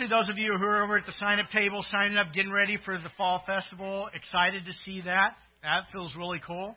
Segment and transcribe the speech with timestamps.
[0.00, 2.52] To those of you who are over at the sign up table, signing up, getting
[2.52, 5.32] ready for the fall festival, excited to see that.
[5.64, 6.76] That feels really cool.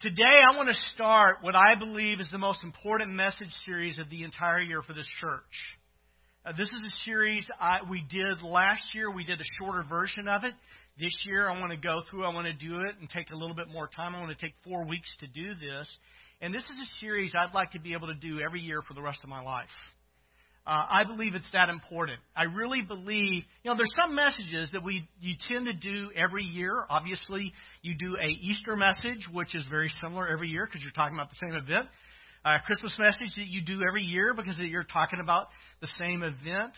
[0.00, 4.08] Today, I want to start what I believe is the most important message series of
[4.08, 5.42] the entire year for this church.
[6.46, 9.10] Uh, this is a series I, we did last year.
[9.10, 10.54] We did a shorter version of it.
[10.98, 13.36] This year, I want to go through, I want to do it and take a
[13.36, 14.14] little bit more time.
[14.14, 15.86] I want to take four weeks to do this.
[16.40, 18.94] And this is a series I'd like to be able to do every year for
[18.94, 19.68] the rest of my life.
[20.64, 22.20] Uh, I believe it's that important.
[22.36, 26.44] I really believe, you know, there's some messages that we you tend to do every
[26.44, 26.84] year.
[26.88, 31.16] Obviously, you do a Easter message, which is very similar every year because you're talking
[31.16, 31.88] about the same event.
[32.44, 35.48] A Christmas message that you do every year because you're talking about
[35.80, 36.72] the same event.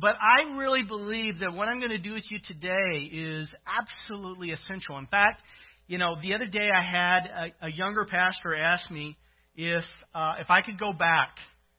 [0.00, 4.50] But I really believe that what I'm going to do with you today is absolutely
[4.50, 4.96] essential.
[4.96, 5.42] In fact,
[5.86, 9.16] you know, the other day I had a, a younger pastor ask me
[9.56, 9.84] if
[10.14, 11.36] uh, if I could go back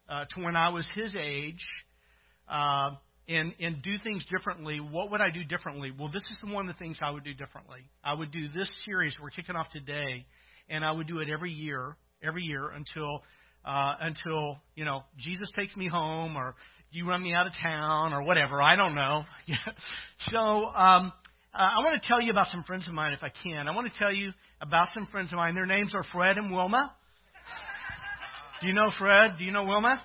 [0.09, 1.65] uh, to when I was his age
[2.49, 2.91] uh,
[3.27, 5.91] and, and do things differently, what would I do differently?
[5.97, 7.79] Well, this is one of the things I would do differently.
[8.03, 10.25] I would do this series we're kicking off today,
[10.69, 13.21] and I would do it every year, every year until
[13.65, 16.55] uh, until you know Jesus takes me home or
[16.91, 18.61] you run me out of town or whatever.
[18.61, 19.23] I don't know.
[20.31, 21.11] so um,
[21.53, 23.67] uh, I want to tell you about some friends of mine if I can.
[23.67, 25.53] I want to tell you about some friends of mine.
[25.53, 26.95] Their names are Fred and Wilma.
[28.61, 29.37] Do you know Fred?
[29.37, 30.01] Do you know Wilma?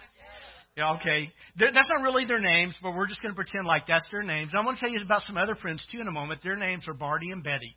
[0.76, 1.30] Yeah, okay.
[1.56, 4.22] They're, that's not really their names, but we're just going to pretend like that's their
[4.22, 4.52] names.
[4.56, 6.42] I want to tell you about some other friends too in a moment.
[6.42, 7.76] Their names are Barney and Betty.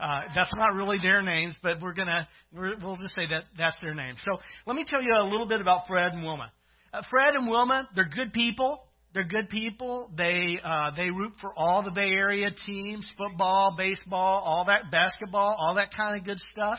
[0.00, 3.76] Uh, that's not really their names, but we're gonna we're, we'll just say that that's
[3.80, 4.18] their names.
[4.24, 6.50] So let me tell you a little bit about Fred and Wilma.
[6.92, 8.82] Uh, Fred and Wilma, they're good people.
[9.14, 10.10] They're good people.
[10.16, 15.54] They uh, they root for all the Bay Area teams, football, baseball, all that, basketball,
[15.58, 16.78] all that kind of good stuff.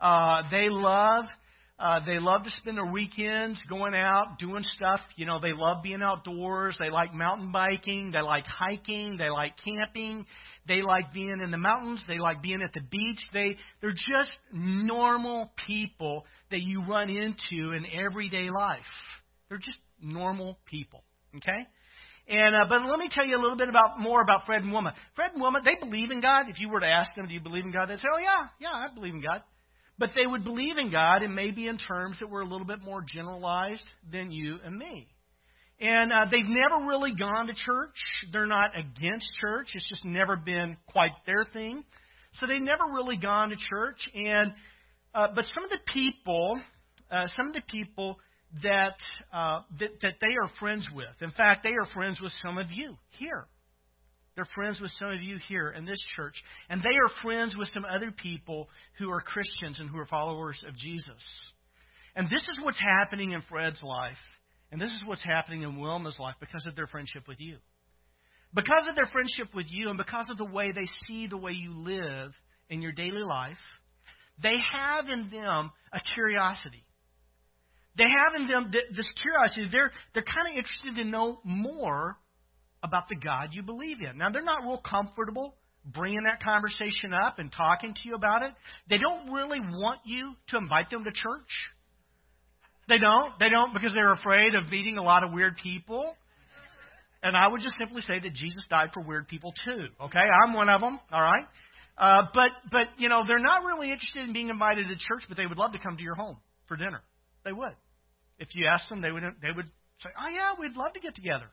[0.00, 1.24] Uh, they love
[1.82, 5.00] uh, they love to spend their weekends going out, doing stuff.
[5.16, 6.76] You know, they love being outdoors.
[6.78, 8.12] They like mountain biking.
[8.12, 9.16] They like hiking.
[9.18, 10.24] They like camping.
[10.68, 12.04] They like being in the mountains.
[12.06, 13.18] They like being at the beach.
[13.32, 18.80] They, they're just normal people that you run into in everyday life.
[19.48, 21.02] They're just normal people.
[21.36, 21.66] Okay?
[22.28, 24.70] And uh, but let me tell you a little bit about more about Fred and
[24.70, 24.94] Wilma.
[25.16, 26.44] Fred and Wilma, they believe in God.
[26.48, 27.88] If you were to ask them, do you believe in God?
[27.88, 29.42] They'd say, oh yeah, yeah, I believe in God.
[29.98, 32.82] But they would believe in God and maybe in terms that were a little bit
[32.82, 35.08] more generalized than you and me.
[35.80, 37.96] And uh, they've never really gone to church.
[38.32, 39.70] They're not against church.
[39.74, 41.84] It's just never been quite their thing.
[42.34, 44.08] So they've never really gone to church.
[44.14, 44.52] And
[45.14, 46.58] uh, but some of the people,
[47.10, 48.16] uh, some of the people
[48.62, 48.96] that,
[49.32, 51.14] uh, that that they are friends with.
[51.20, 53.46] In fact, they are friends with some of you here.
[54.34, 56.34] They're friends with some of you here in this church.
[56.68, 60.62] And they are friends with some other people who are Christians and who are followers
[60.66, 61.22] of Jesus.
[62.16, 64.16] And this is what's happening in Fred's life.
[64.70, 67.58] And this is what's happening in Wilma's life because of their friendship with you.
[68.54, 71.52] Because of their friendship with you and because of the way they see the way
[71.52, 72.32] you live
[72.68, 73.58] in your daily life,
[74.42, 76.84] they have in them a curiosity.
[77.96, 79.68] They have in them this curiosity.
[79.70, 82.16] They're, they're kind of interested to know more
[82.82, 84.18] about the God you believe in.
[84.18, 85.54] Now, they're not real comfortable
[85.84, 88.52] bringing that conversation up and talking to you about it.
[88.88, 91.50] They don't really want you to invite them to church.
[92.88, 93.38] They don't.
[93.38, 96.16] They don't because they're afraid of meeting a lot of weird people.
[97.22, 99.86] And I would just simply say that Jesus died for weird people too.
[100.04, 100.98] Okay, I'm one of them.
[101.12, 101.46] All right.
[101.96, 105.36] Uh, but but you know they're not really interested in being invited to church, but
[105.36, 107.00] they would love to come to your home for dinner.
[107.44, 107.74] They would.
[108.38, 109.66] If you asked them, they would they would
[110.02, 111.46] say, "Oh yeah, we'd love to get together."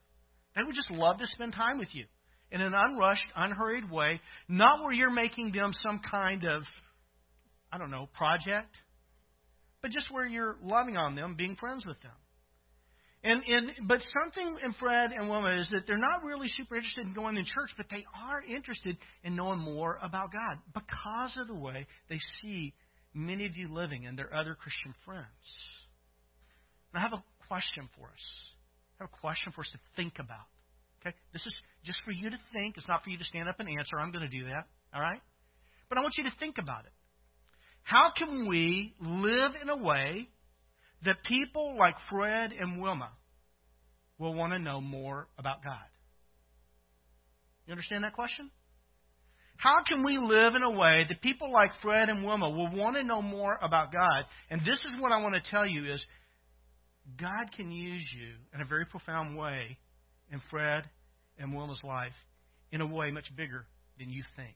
[0.60, 2.04] They would just love to spend time with you
[2.52, 6.64] in an unrushed, unhurried way, not where you're making them some kind of,
[7.72, 8.76] I don't know, project,
[9.82, 12.12] but just where you're loving on them, being friends with them.
[13.24, 17.06] And, and but something in Fred and Wilma is that they're not really super interested
[17.08, 21.48] in going to church, but they are interested in knowing more about God because of
[21.48, 22.74] the way they see
[23.14, 25.26] many of you living and their other Christian friends.
[26.94, 28.59] Now, I have a question for us.
[29.00, 30.46] I have a question for us to think about.
[31.02, 31.16] Okay?
[31.32, 31.56] This is
[31.86, 32.76] just for you to think.
[32.78, 34.00] It's not for you to stand up and answer.
[34.00, 34.68] I'm going to do that.
[34.94, 35.22] All right?
[35.88, 36.92] But I want you to think about it.
[37.84, 40.28] How can we live in a way
[41.06, 43.10] that people like Fred and Wilma
[44.18, 45.88] will want to know more about God?
[47.66, 48.52] You understand that question?
[49.58, 52.96] How can we live in a way that people like Fred and Wilma will want
[52.96, 54.26] to know more about God?
[54.50, 56.04] And this is what I want to tell you is
[57.18, 59.78] God can use you in a very profound way
[60.32, 60.84] in Fred
[61.38, 62.14] and Wilma's life
[62.72, 63.66] in a way much bigger
[63.98, 64.56] than you think.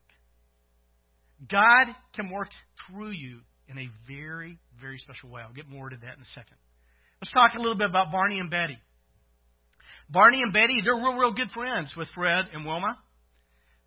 [1.49, 2.49] God can work
[2.87, 5.41] through you in a very, very special way.
[5.41, 6.57] I'll get more to that in a second.
[7.21, 8.77] Let's talk a little bit about Barney and Betty.
[10.09, 12.99] Barney and Betty, they're real, real good friends with Fred and Wilma.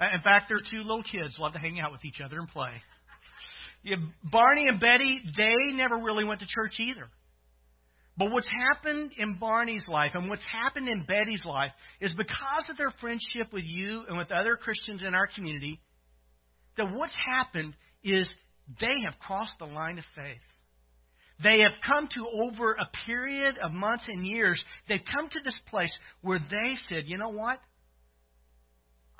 [0.00, 2.48] Uh, in fact, they're two little kids, love to hang out with each other and
[2.48, 2.70] play.
[3.82, 7.08] Yeah, Barney and Betty, they never really went to church either.
[8.18, 12.76] But what's happened in Barney's life and what's happened in Betty's life is because of
[12.78, 15.80] their friendship with you and with other Christians in our community,
[16.76, 18.32] that what's happened is
[18.80, 20.40] they have crossed the line of faith.
[21.42, 25.58] They have come to over a period of months and years, they've come to this
[25.68, 25.92] place
[26.22, 27.58] where they said, you know what?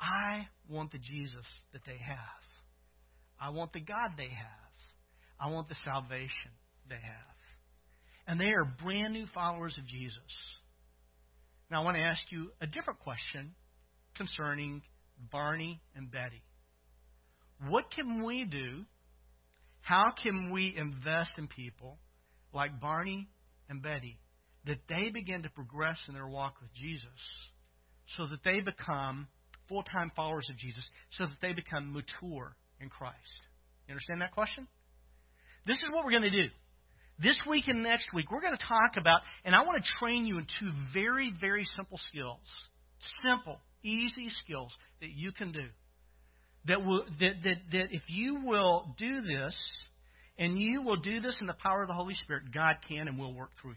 [0.01, 2.19] I want the Jesus that they have.
[3.39, 4.67] I want the God they have.
[5.39, 6.53] I want the salvation
[6.89, 7.36] they have.
[8.27, 10.19] And they are brand new followers of Jesus.
[11.71, 13.55] Now, I want to ask you a different question
[14.17, 14.83] concerning
[15.31, 16.43] Barney and Betty.
[17.69, 18.85] What can we do?
[19.81, 21.99] How can we invest in people
[22.53, 23.29] like Barney
[23.69, 24.19] and Betty
[24.67, 27.09] that they begin to progress in their walk with Jesus
[28.17, 29.29] so that they become
[29.69, 33.17] full time followers of Jesus, so that they become mature in Christ?
[33.87, 34.67] You understand that question?
[35.67, 36.49] This is what we're going to do.
[37.19, 40.27] This week and next week, we're going to talk about, and I want to train
[40.27, 42.41] you in two very, very simple skills.
[43.23, 45.67] Simple, easy skills that you can do.
[46.67, 49.57] That, will, that, that, that if you will do this,
[50.39, 53.19] and you will do this in the power of the Holy Spirit, God can and
[53.19, 53.77] will work through you.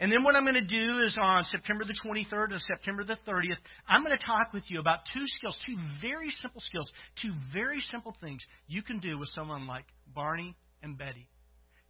[0.00, 3.18] And then what I'm going to do is on September the 23rd and September the
[3.28, 6.90] 30th, I'm going to talk with you about two skills, two very simple skills,
[7.20, 11.28] two very simple things you can do with someone like Barney and Betty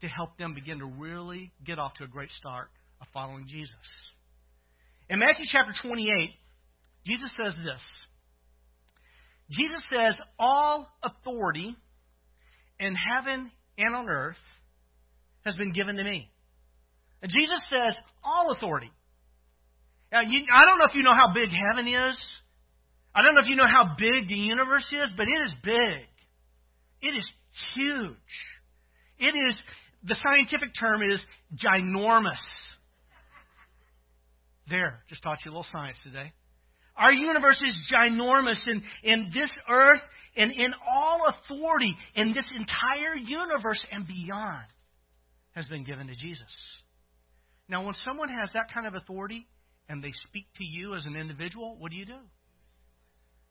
[0.02, 2.69] to help them begin to really get off to a great start
[3.00, 3.75] of following Jesus.
[5.08, 6.06] In Matthew chapter 28,
[7.06, 7.81] Jesus says this.
[9.50, 11.76] Jesus says, All authority
[12.81, 14.37] in heaven and on earth
[15.44, 16.28] has been given to me.
[17.22, 17.94] And Jesus says,
[18.25, 18.90] All authority.
[20.10, 22.19] Now, you, I don't know if you know how big heaven is.
[23.14, 26.08] I don't know if you know how big the universe is, but it is big.
[27.02, 27.28] It is
[27.75, 28.16] huge.
[29.19, 29.56] It is
[30.04, 31.25] the scientific term is
[31.56, 32.40] ginormous.
[34.69, 36.32] There, just taught you a little science today.
[36.96, 40.00] Our universe is ginormous, and in this earth
[40.37, 44.66] and in all authority in this entire universe and beyond
[45.52, 46.46] has been given to Jesus.
[47.69, 49.46] Now, when someone has that kind of authority
[49.88, 52.19] and they speak to you as an individual, what do you do?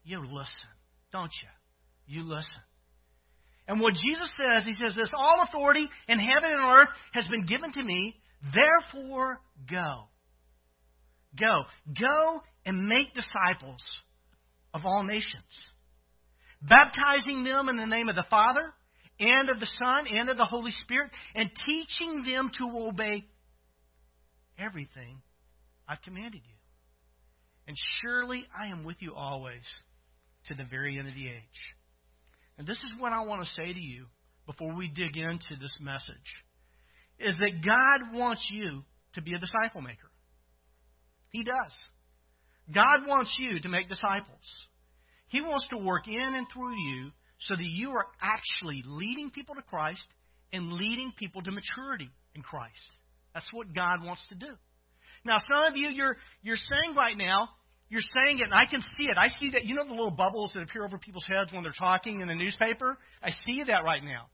[0.03, 0.71] You listen,
[1.11, 2.17] don't you?
[2.19, 2.61] You listen.
[3.71, 7.45] And what Jesus says, he says this all authority in heaven and earth has been
[7.45, 8.17] given to me,
[8.53, 9.39] therefore
[9.69, 10.09] go.
[11.39, 11.61] Go.
[11.97, 13.81] Go and make disciples
[14.73, 15.45] of all nations,
[16.61, 18.73] baptizing them in the name of the Father
[19.21, 23.23] and of the Son and of the Holy Spirit, and teaching them to obey
[24.59, 25.21] everything
[25.87, 26.55] I've commanded you.
[27.69, 29.63] And surely I am with you always
[30.47, 31.61] to the very end of the age.
[32.61, 34.05] And this is what I want to say to you
[34.45, 36.29] before we dig into this message
[37.17, 38.83] is that God wants you
[39.15, 40.11] to be a disciple maker.
[41.31, 41.73] He does.
[42.71, 44.45] God wants you to make disciples.
[45.29, 47.09] He wants to work in and through you
[47.39, 50.05] so that you are actually leading people to Christ
[50.53, 52.77] and leading people to maturity in Christ.
[53.33, 54.53] That's what God wants to do.
[55.25, 57.49] Now, some of you, you're, you're saying right now,
[57.91, 59.17] you're saying it, and I can see it.
[59.17, 59.65] I see that.
[59.65, 62.33] You know the little bubbles that appear over people's heads when they're talking in the
[62.33, 62.97] newspaper?
[63.21, 64.27] I see that right now.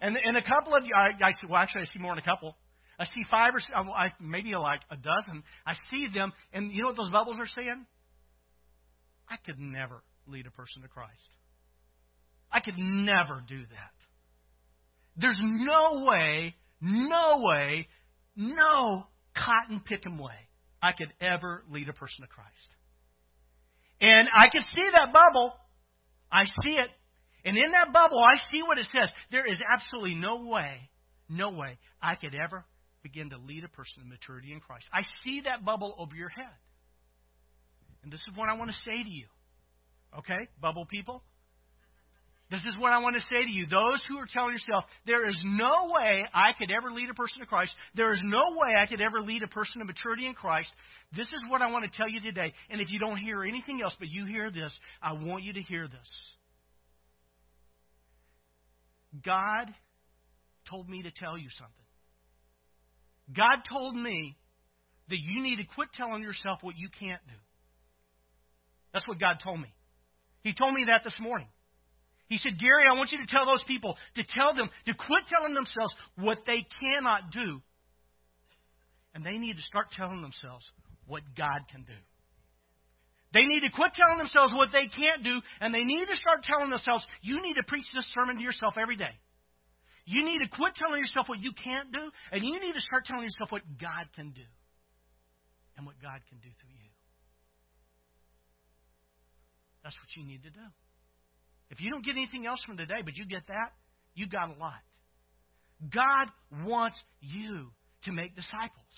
[0.00, 2.18] And, and a couple of you, I, I see, well, actually, I see more than
[2.18, 2.56] a couple.
[2.98, 5.44] I see five or uh, I, maybe like a dozen.
[5.64, 7.86] I see them, and you know what those bubbles are saying?
[9.28, 11.12] I could never lead a person to Christ.
[12.50, 13.94] I could never do that.
[15.16, 17.86] There's no way, no way,
[18.34, 19.06] no
[19.36, 20.34] cotton picking way
[20.82, 22.73] I could ever lead a person to Christ.
[24.00, 25.52] And I can see that bubble.
[26.30, 26.88] I see it.
[27.44, 29.12] And in that bubble, I see what it says.
[29.30, 30.90] There is absolutely no way,
[31.28, 32.64] no way I could ever
[33.02, 34.86] begin to lead a person to maturity in Christ.
[34.92, 36.46] I see that bubble over your head.
[38.02, 39.26] And this is what I want to say to you.
[40.18, 41.22] Okay, bubble people?
[42.50, 43.66] This is what I want to say to you.
[43.66, 47.40] Those who are telling yourself, there is no way I could ever lead a person
[47.40, 50.34] to Christ, there is no way I could ever lead a person to maturity in
[50.34, 50.70] Christ,
[51.16, 52.52] this is what I want to tell you today.
[52.68, 54.72] And if you don't hear anything else, but you hear this,
[55.02, 56.10] I want you to hear this.
[59.24, 59.72] God
[60.68, 61.74] told me to tell you something.
[63.34, 64.36] God told me
[65.08, 67.36] that you need to quit telling yourself what you can't do.
[68.92, 69.72] That's what God told me.
[70.42, 71.48] He told me that this morning.
[72.28, 75.28] He said, Gary, I want you to tell those people to tell them to quit
[75.28, 77.60] telling themselves what they cannot do.
[79.14, 80.64] And they need to start telling themselves
[81.06, 82.00] what God can do.
[83.34, 86.44] They need to quit telling themselves what they can't do, and they need to start
[86.44, 89.10] telling themselves, you need to preach this sermon to yourself every day.
[90.06, 93.04] You need to quit telling yourself what you can't do, and you need to start
[93.06, 94.46] telling yourself what God can do
[95.76, 96.90] and what God can do through you.
[99.82, 100.66] That's what you need to do.
[101.70, 103.72] If you don't get anything else from today, but you get that,
[104.14, 104.80] you got a lot.
[105.92, 106.28] God
[106.64, 107.70] wants you
[108.04, 108.94] to make disciples.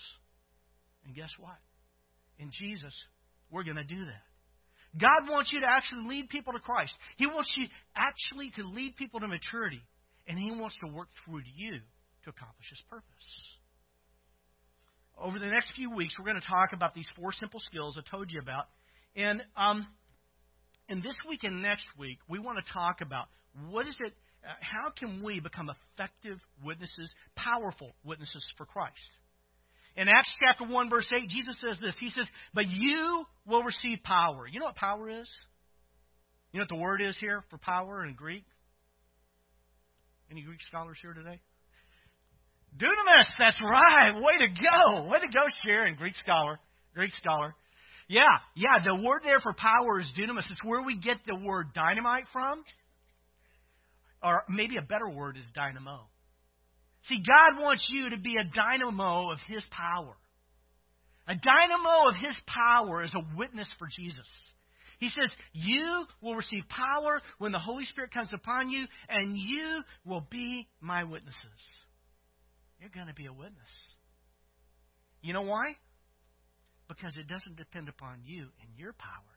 [1.05, 1.57] And guess what?
[2.39, 2.93] In Jesus,
[3.49, 4.27] we're going to do that.
[4.99, 6.93] God wants you to actually lead people to Christ.
[7.17, 9.81] He wants you actually to lead people to maturity.
[10.27, 11.79] And He wants to work through you
[12.23, 13.27] to accomplish His purpose.
[15.17, 18.09] Over the next few weeks, we're going to talk about these four simple skills I
[18.09, 18.65] told you about.
[19.15, 19.87] And um,
[20.89, 23.27] and this week and next week, we want to talk about
[23.69, 24.13] what is it,
[24.43, 28.93] uh, how can we become effective witnesses, powerful witnesses for Christ?
[29.95, 31.95] In Acts chapter 1, verse 8, Jesus says this.
[31.99, 34.47] He says, But you will receive power.
[34.47, 35.29] You know what power is?
[36.51, 38.43] You know what the word is here for power in Greek?
[40.29, 41.39] Any Greek scholars here today?
[42.77, 44.13] Dunamis, that's right.
[44.13, 45.09] Way to go.
[45.09, 46.59] Way to go, Sharon, Greek scholar.
[46.93, 47.55] Greek scholar.
[48.07, 48.21] Yeah,
[48.55, 50.49] yeah, the word there for power is dunamis.
[50.49, 52.63] It's where we get the word dynamite from.
[54.23, 56.07] Or maybe a better word is dynamo.
[57.03, 60.15] See, God wants you to be a dynamo of His power.
[61.27, 64.27] A dynamo of His power is a witness for Jesus.
[64.99, 69.81] He says, You will receive power when the Holy Spirit comes upon you, and you
[70.05, 71.35] will be my witnesses.
[72.79, 73.69] You're going to be a witness.
[75.21, 75.75] You know why?
[76.87, 79.33] Because it doesn't depend upon you and your power.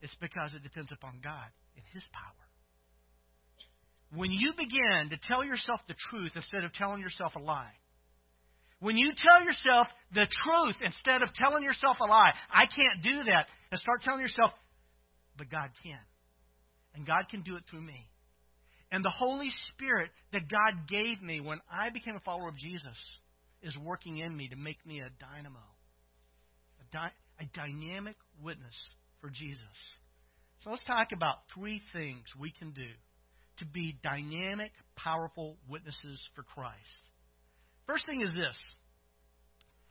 [0.00, 2.46] It's because it depends upon God and His power.
[4.12, 7.74] When you begin to tell yourself the truth instead of telling yourself a lie,
[8.80, 13.24] when you tell yourself the truth instead of telling yourself a lie, I can't do
[13.24, 14.52] that, and start telling yourself,
[15.36, 16.00] but God can.
[16.94, 18.08] And God can do it through me.
[18.90, 22.96] And the Holy Spirit that God gave me when I became a follower of Jesus
[23.62, 25.60] is working in me to make me a dynamo,
[26.94, 28.76] a, a dynamic witness
[29.20, 29.62] for Jesus.
[30.60, 32.88] So let's talk about three things we can do
[33.58, 36.76] to be dynamic, powerful witnesses for Christ.
[37.86, 38.56] First thing is this.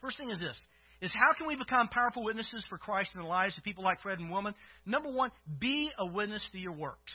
[0.01, 0.57] First thing is this
[1.01, 4.01] is how can we become powerful witnesses for Christ in the lives of people like
[4.01, 4.53] Fred and Wilma?
[4.85, 7.13] Number one, be a witness to your works.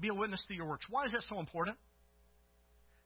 [0.00, 0.86] Be a witness to your works.
[0.88, 1.76] Why is that so important?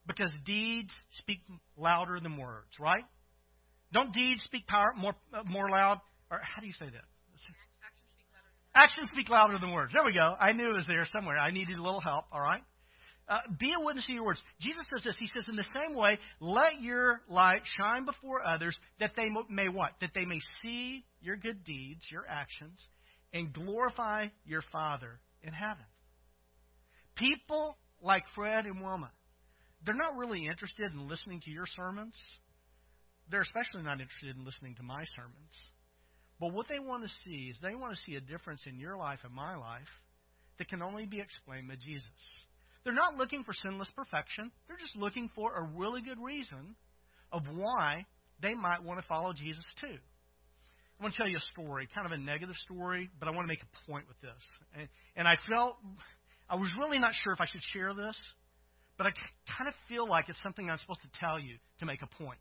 [0.06, 1.40] Because deeds speak
[1.76, 3.04] louder than words, right?
[3.92, 5.99] Don't deeds speak power more uh, more loud?
[6.30, 7.04] Or how do you say that?
[8.75, 9.92] Actions speak louder than words.
[9.92, 10.35] There we go.
[10.38, 11.37] I knew it was there somewhere.
[11.37, 12.62] I needed a little help, all right?
[13.28, 14.40] Uh, be a witness to your words.
[14.61, 15.16] Jesus says this.
[15.18, 19.68] He says, in the same way, let your light shine before others that they may
[19.68, 19.92] what?
[20.00, 22.80] That they may see your good deeds, your actions,
[23.32, 25.85] and glorify your Father in heaven.
[27.16, 29.11] People like Fred and Wilma,
[29.85, 32.14] they're not really interested in listening to your sermons.
[33.30, 35.54] They're especially not interested in listening to my sermons.
[36.40, 38.96] But what they want to see is they want to see a difference in your
[38.96, 39.92] life and my life
[40.58, 42.08] that can only be explained by Jesus.
[42.82, 44.50] They're not looking for sinless perfection.
[44.66, 46.75] They're just looking for a really good reason
[47.30, 48.06] of why
[48.40, 49.96] they might want to follow Jesus too.
[50.99, 53.44] I want to tell you a story, kind of a negative story, but I want
[53.44, 54.42] to make a point with this.
[54.76, 55.76] And, and I felt,
[56.49, 58.16] I was really not sure if I should share this,
[58.99, 59.10] but I
[59.56, 62.40] kind of feel like it's something I'm supposed to tell you to make a point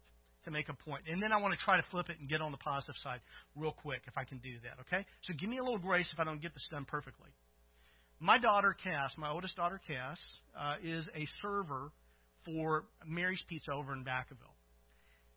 [0.49, 1.03] to make a point.
[1.09, 3.21] And then I want to try to flip it and get on the positive side
[3.55, 5.05] real quick if I can do that, okay?
[5.21, 7.29] So give me a little grace if I don't get this done perfectly.
[8.19, 10.19] My daughter, Cass, my oldest daughter, Cass,
[10.59, 11.91] uh, is a server
[12.45, 14.55] for Mary's Pizza over in Vacaville.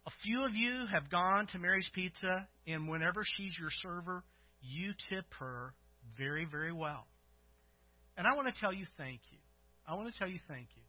[0.06, 4.24] A few of you have gone to Mary's Pizza, and whenever she's your server,
[4.60, 5.74] you tip her
[6.18, 7.06] very, very well.
[8.16, 9.38] And I want to tell you thank you.
[9.86, 10.82] I want to tell you thank you.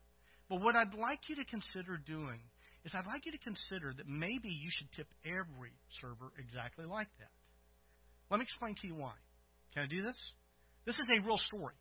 [0.50, 2.40] But what I'd like you to consider doing
[2.86, 5.72] is I'd like you to consider that maybe you should tip every
[6.02, 7.32] server exactly like that.
[8.30, 9.14] Let me explain to you why.
[9.74, 10.18] Can I do this?
[10.86, 11.76] This is a real story.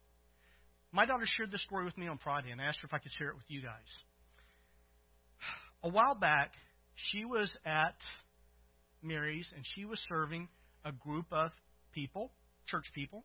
[0.93, 3.13] My daughter shared this story with me on Friday and asked her if I could
[3.13, 3.91] share it with you guys.
[5.83, 6.53] A while back,
[6.95, 7.97] she was at
[9.03, 10.49] Mary's and she was serving
[10.85, 11.51] a group of
[11.93, 12.31] people,
[12.67, 13.25] church people,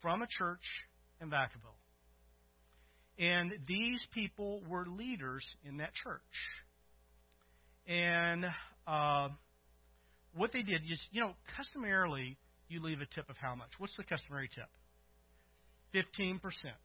[0.00, 0.62] from a church
[1.20, 1.78] in Vacaville.
[3.18, 6.20] And these people were leaders in that church.
[7.86, 8.46] And
[8.86, 9.28] uh,
[10.34, 13.68] what they did is, you know, customarily you leave a tip of how much?
[13.78, 14.68] What's the customary tip?
[15.92, 16.76] Fifteen percent.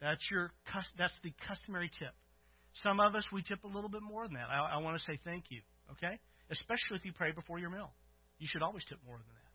[0.00, 0.52] That's your
[0.96, 2.14] that's the customary tip.
[2.82, 4.48] Some of us we tip a little bit more than that.
[4.50, 5.60] I, I want to say thank you.
[5.92, 6.18] Okay,
[6.50, 7.90] especially if you pray before your meal.
[8.38, 9.48] You should always tip more than that.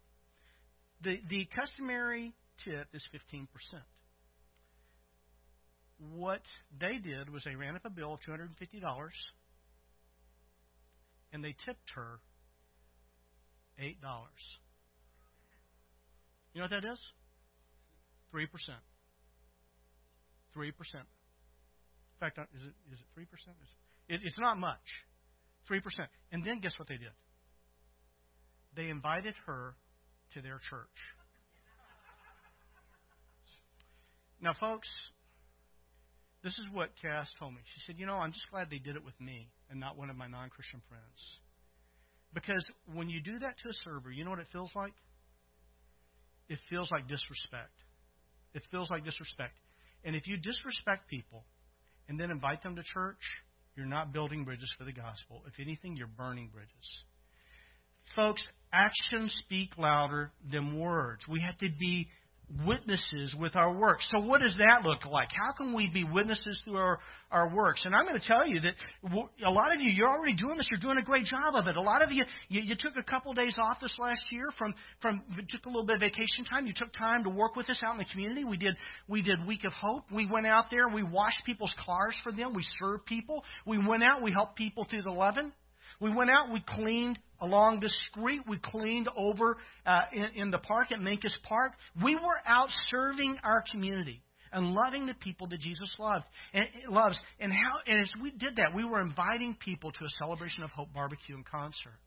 [1.03, 3.47] The, the customary tip is 15%.
[6.15, 6.41] What
[6.79, 8.53] they did was they ran up a bill of $250 and
[11.41, 12.19] they tipped her
[13.79, 13.95] $8.
[16.53, 16.99] You know what that is?
[18.33, 18.47] 3%.
[20.55, 20.67] 3%.
[20.67, 20.73] In
[22.19, 23.23] fact, uh, is it, is it 3%?
[24.09, 24.77] It, it's not much.
[25.69, 25.79] 3%.
[26.31, 27.13] And then guess what they did?
[28.75, 29.75] They invited her
[30.33, 30.87] to their church.
[34.41, 34.89] Now, folks,
[36.43, 37.61] this is what Cass told me.
[37.73, 40.09] She said, You know, I'm just glad they did it with me and not one
[40.09, 41.19] of my non Christian friends.
[42.33, 44.93] Because when you do that to a server, you know what it feels like?
[46.47, 47.73] It feels like disrespect.
[48.53, 49.57] It feels like disrespect.
[50.03, 51.43] And if you disrespect people
[52.07, 53.21] and then invite them to church,
[53.75, 55.43] you're not building bridges for the gospel.
[55.47, 57.03] If anything, you're burning bridges.
[58.15, 61.23] Folks, actions speak louder than words.
[61.27, 62.09] We have to be
[62.65, 64.07] witnesses with our works.
[64.11, 65.29] So, what does that look like?
[65.31, 66.99] How can we be witnesses through our,
[67.31, 67.81] our works?
[67.85, 68.73] And I'm going to tell you that
[69.45, 70.67] a lot of you, you're already doing this.
[70.69, 71.75] You're doing a great job of it.
[71.75, 74.45] A lot of you, you, you took a couple of days off this last year
[74.57, 76.67] from, from took a little bit of vacation time.
[76.67, 78.43] You took time to work with us out in the community.
[78.43, 78.75] We did
[79.07, 80.05] we did Week of Hope.
[80.11, 80.87] We went out there.
[80.87, 82.53] We washed people's cars for them.
[82.53, 83.43] We served people.
[83.65, 84.21] We went out.
[84.21, 85.53] We helped people through the leaven.
[85.99, 90.57] We went out, we cleaned along the street, we cleaned over uh, in, in the
[90.57, 91.73] park at Minkus Park.
[92.01, 96.23] We were out serving our community and loving the people that Jesus loved
[96.53, 97.19] and loves.
[97.39, 100.69] And how and as we did that, we were inviting people to a celebration of
[100.71, 101.99] hope barbecue and concert.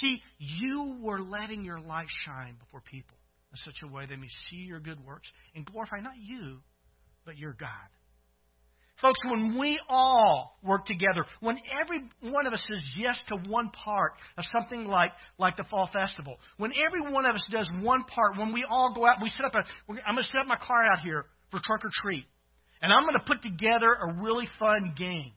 [0.00, 3.16] See, you were letting your light shine before people
[3.52, 6.58] in such a way they may see your good works and glorify not you,
[7.24, 7.68] but your God.
[9.00, 13.68] Folks, when we all work together, when every one of us says yes to one
[13.70, 18.04] part of something like, like the Fall Festival, when every one of us does one
[18.04, 19.64] part, when we all go out, we set up a,
[20.06, 22.24] I'm going to set up my car out here for trunk or treat.
[22.82, 25.32] And I'm going to put together a really fun game.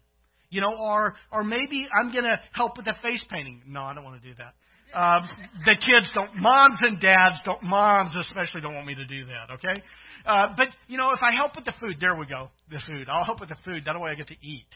[0.49, 3.63] You know, or, or maybe I'm going to help with the face painting.
[3.67, 4.53] No, I don't want to do that.
[4.97, 5.27] Um,
[5.65, 9.55] the kids don't, moms and dads don't, moms especially don't want me to do that,
[9.55, 9.83] okay?
[10.27, 13.07] Uh, but, you know, if I help with the food, there we go, the food.
[13.09, 13.83] I'll help with the food.
[13.85, 14.67] That way I get to eat.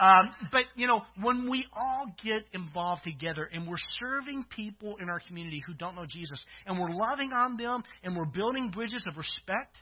[0.00, 5.10] Um, but, you know, when we all get involved together and we're serving people in
[5.10, 9.04] our community who don't know Jesus, and we're loving on them, and we're building bridges
[9.06, 9.76] of respect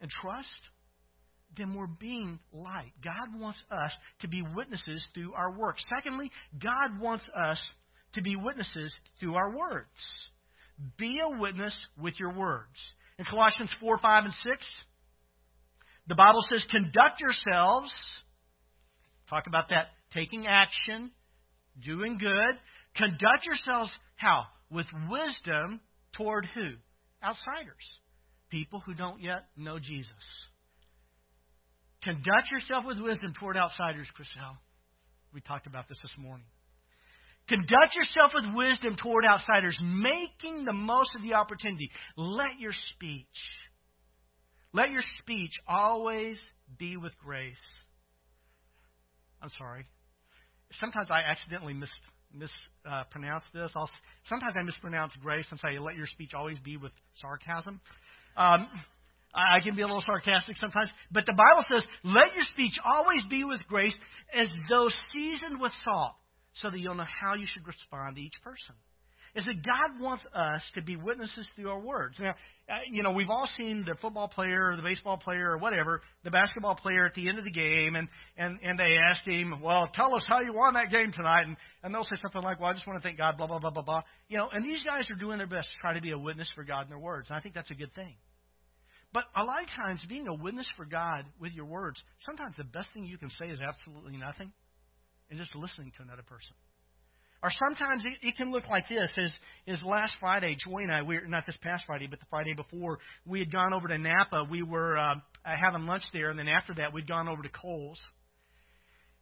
[0.00, 0.48] and trust,
[1.56, 2.92] then we're being light.
[3.02, 5.76] God wants us to be witnesses through our work.
[5.94, 7.62] Secondly, God wants us
[8.14, 9.86] to be witnesses through our words.
[10.98, 12.76] Be a witness with your words.
[13.18, 14.66] In Colossians 4, 5, and 6,
[16.08, 17.92] the Bible says, conduct yourselves.
[19.30, 19.88] Talk about that.
[20.12, 21.10] Taking action,
[21.82, 22.58] doing good.
[22.96, 24.44] Conduct yourselves how?
[24.70, 25.80] With wisdom
[26.16, 26.74] toward who?
[27.22, 28.00] Outsiders.
[28.50, 30.12] People who don't yet know Jesus.
[32.02, 34.58] Conduct yourself with wisdom toward outsiders, Chriselle.
[35.32, 36.46] We talked about this this morning.
[37.48, 41.90] Conduct yourself with wisdom toward outsiders, making the most of the opportunity.
[42.16, 43.26] Let your speech,
[44.72, 46.42] let your speech always
[46.78, 47.60] be with grace.
[49.42, 49.84] I'm sorry.
[50.80, 51.90] Sometimes I accidentally mis,
[52.32, 53.72] mispronounce uh, this.
[53.76, 53.90] I'll,
[54.24, 57.78] sometimes I mispronounce grace and say, let your speech always be with sarcasm.
[58.38, 58.66] Um,
[59.34, 63.22] I can be a little sarcastic sometimes, but the Bible says, let your speech always
[63.28, 63.94] be with grace
[64.32, 66.14] as though seasoned with salt
[66.54, 68.74] so that you'll know how you should respond to each person.
[69.34, 72.16] Is that God wants us to be witnesses through our words.
[72.20, 72.36] Now,
[72.70, 76.02] uh, you know, we've all seen the football player or the baseball player or whatever,
[76.22, 79.60] the basketball player at the end of the game, and, and, and they asked him,
[79.60, 81.48] well, tell us how you won that game tonight.
[81.48, 83.58] And, and they'll say something like, well, I just want to thank God, blah, blah,
[83.58, 84.02] blah, blah, blah.
[84.28, 86.50] You know, and these guys are doing their best to try to be a witness
[86.54, 87.28] for God in their words.
[87.28, 88.14] And I think that's a good thing.
[89.12, 92.64] But a lot of times, being a witness for God with your words, sometimes the
[92.64, 94.52] best thing you can say is absolutely nothing
[95.30, 96.54] and just listening to another person.
[97.42, 99.10] Or sometimes it, it can look like this.
[99.18, 99.32] As,
[99.68, 102.54] as last Friday, Joy and I, we were, not this past Friday, but the Friday
[102.54, 104.46] before, we had gone over to Napa.
[104.50, 108.00] We were uh, having lunch there, and then after that, we'd gone over to Kohl's.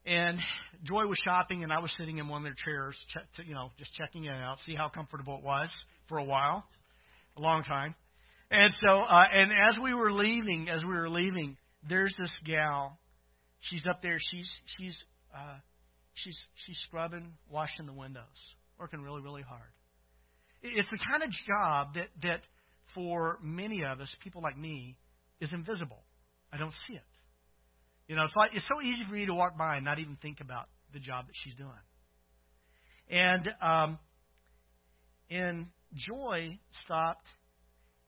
[0.06, 0.38] And
[0.84, 2.96] Joy was shopping, and I was sitting in one of their chairs,
[3.36, 5.68] to, you know, just checking it out, see how comfortable it was
[6.08, 6.64] for a while,
[7.36, 7.94] a long time.
[8.52, 11.56] And so, uh, and as we were leaving, as we were leaving,
[11.88, 12.98] there's this gal.
[13.60, 14.18] She's up there.
[14.30, 14.96] She's she's
[15.34, 15.56] uh,
[16.14, 18.24] She's, she's scrubbing, washing the windows,
[18.78, 19.72] working really, really hard.
[20.62, 22.40] It's the kind of job that, that
[22.94, 24.96] for many of us, people like me,
[25.40, 26.04] is invisible.
[26.52, 27.02] I don't see it.
[28.08, 30.16] You know, it's like it's so easy for me to walk by and not even
[30.20, 31.70] think about the job that she's doing.
[33.08, 33.98] And um,
[35.30, 37.26] And Joy stopped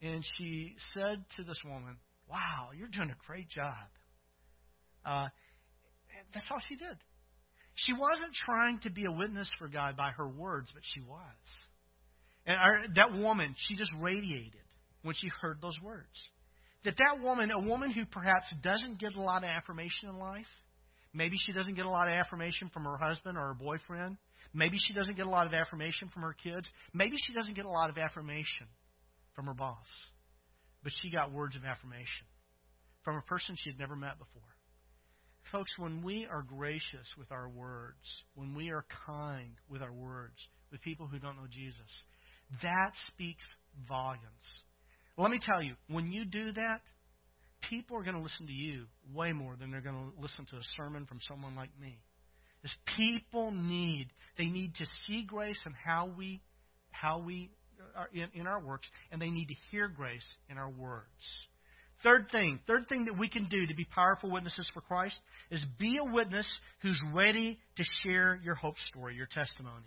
[0.03, 1.97] and she said to this woman,
[2.29, 3.89] Wow, you're doing a great job.
[5.05, 5.29] Uh,
[6.33, 6.97] that's all she did.
[7.75, 11.19] She wasn't trying to be a witness for God by her words, but she was.
[12.47, 14.61] And our, that woman, she just radiated
[15.03, 16.15] when she heard those words.
[16.85, 20.47] That that woman, a woman who perhaps doesn't get a lot of affirmation in life,
[21.13, 24.19] maybe she doesn't get a lot of affirmation from her husband or her boyfriend,
[24.53, 27.65] maybe she doesn't get a lot of affirmation from her kids, maybe she doesn't get
[27.65, 28.67] a lot of affirmation
[29.35, 29.87] from her boss,
[30.83, 32.27] but she got words of affirmation
[33.03, 34.54] from a person she had never met before.
[35.53, 37.97] Folks, when we are gracious with our words,
[38.35, 40.37] when we are kind with our words
[40.73, 41.91] with people who don't know Jesus,
[42.63, 43.45] that speaks
[43.89, 44.23] volumes.
[45.17, 46.81] Let me tell you, when you do that,
[47.69, 50.57] people are going to listen to you way more than they're going to listen to
[50.57, 51.99] a sermon from someone like me.
[52.65, 56.41] As people need, they need to see grace in how we,
[56.91, 57.51] how we
[57.95, 61.05] are in, in our works, and they need to hear grace in our words.
[62.05, 65.19] Third thing, third thing that we can do to be powerful witnesses for Christ
[65.51, 66.47] is be a witness
[66.83, 69.87] who's ready to share your hope story, your testimony.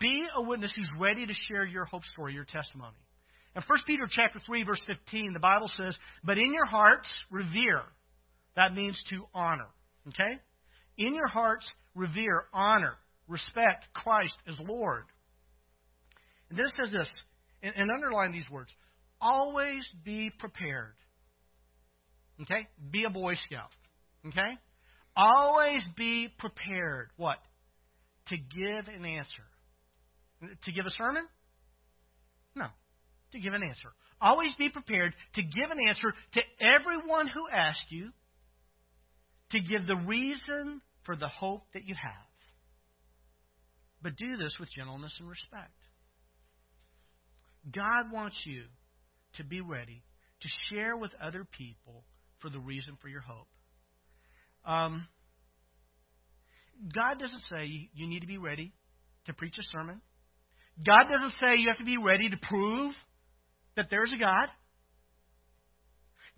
[0.00, 2.96] Be a witness who's ready to share your hope story, your testimony.
[3.54, 7.82] In 1 Peter chapter 3, verse 15, the Bible says, But in your hearts revere.
[8.56, 9.68] That means to honor.
[10.08, 10.40] Okay?
[10.96, 12.94] In your hearts revere, honor,
[13.28, 15.04] respect Christ as Lord.
[16.48, 17.10] And then it says this,
[17.62, 18.70] and, and underline these words
[19.20, 20.94] always be prepared.
[22.42, 22.68] Okay?
[22.90, 23.70] Be a Boy Scout.
[24.26, 24.58] Okay?
[25.16, 27.10] Always be prepared.
[27.16, 27.38] What?
[28.28, 29.44] To give an answer.
[30.64, 31.26] To give a sermon?
[32.54, 32.66] No.
[33.32, 33.88] To give an answer.
[34.20, 36.40] Always be prepared to give an answer to
[36.74, 38.10] everyone who asks you,
[39.50, 42.12] to give the reason for the hope that you have.
[44.02, 45.74] But do this with gentleness and respect.
[47.70, 48.64] God wants you
[49.34, 50.02] to be ready
[50.40, 52.04] to share with other people
[52.40, 53.48] for the reason for your hope.
[54.64, 55.06] Um,
[56.94, 58.72] God doesn't say you need to be ready
[59.26, 60.00] to preach a sermon.
[60.84, 62.94] God doesn't say you have to be ready to prove
[63.76, 64.48] that there's a God.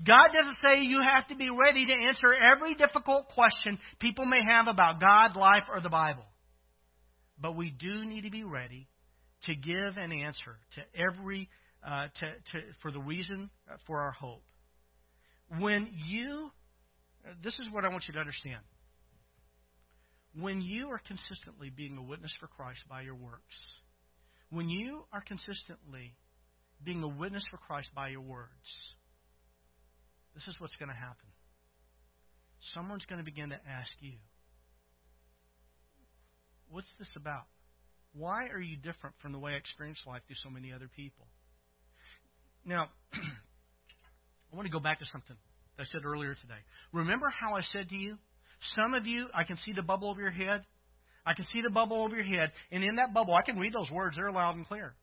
[0.05, 4.41] God doesn't say you have to be ready to answer every difficult question people may
[4.43, 6.25] have about God, life, or the Bible.
[7.41, 8.89] But we do need to be ready
[9.45, 11.49] to give an answer to every
[11.87, 13.51] uh, to, to, for the reason
[13.87, 14.43] for our hope.
[15.59, 16.51] When you,
[17.43, 18.63] this is what I want you to understand.
[20.39, 23.55] When you are consistently being a witness for Christ by your works,
[24.51, 26.15] when you are consistently
[26.83, 28.49] being a witness for Christ by your words,
[30.35, 31.29] this is what's going to happen.
[32.73, 34.15] Someone's going to begin to ask you,
[36.73, 37.45] What's this about?
[38.15, 41.27] Why are you different from the way I experience life through so many other people?
[42.65, 42.89] Now,
[44.53, 45.37] I want to go back to something
[45.79, 46.61] I said earlier today.
[46.93, 48.19] Remember how I said to you,
[48.77, 50.63] some of you, I can see the bubble over your head.
[51.25, 53.73] I can see the bubble over your head, and in that bubble, I can read
[53.73, 54.17] those words.
[54.17, 54.95] They're loud and clear.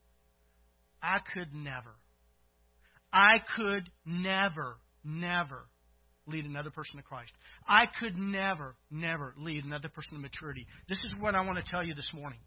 [1.02, 1.96] I could never,
[3.14, 5.70] I could never, never
[6.28, 7.32] lead another person to Christ.
[7.68, 10.68] I could never, never lead another person to maturity.
[10.90, 12.40] This is what I want to tell you this morning.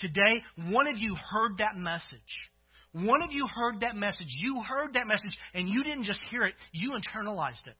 [0.00, 2.50] Today, one of you heard that message.
[2.92, 4.28] One of you heard that message.
[4.28, 7.76] You heard that message, and you didn't just hear it, you internalized it.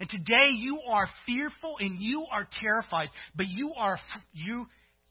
[0.00, 3.98] And today you are fearful and you are terrified, but you are
[4.32, 4.66] you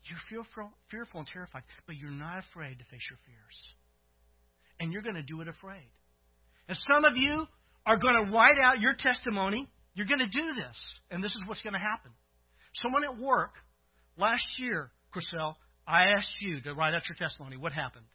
[0.10, 3.58] you're fearful, fearful and terrified, but you're not afraid to face your fears.
[4.80, 5.88] And you're going to do it afraid.
[6.68, 7.48] And some of you
[7.86, 9.68] are going to write out your testimony.
[9.96, 10.78] You're going to do this,
[11.12, 12.12] and this is what's going to happen.
[12.76, 13.52] Someone at work
[14.18, 15.56] last year, Chriselle,
[15.88, 17.56] I asked you to write out your testimony.
[17.58, 18.06] What happened?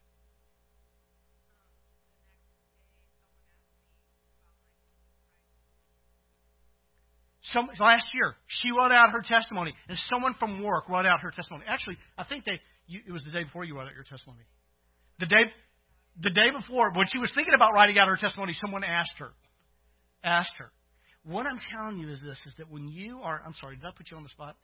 [7.52, 11.30] Some, last year, she wrote out her testimony, and someone from work wrote out her
[11.30, 11.64] testimony.
[11.66, 14.40] Actually, I think they, you, it was the day before you wrote out your testimony.
[15.18, 15.44] The day,
[16.20, 19.30] the day before, when she was thinking about writing out her testimony, someone asked her,
[20.22, 20.70] asked her.
[21.24, 23.90] What I'm telling you is this: is that when you are, I'm sorry, did I
[23.96, 24.56] put you on the spot?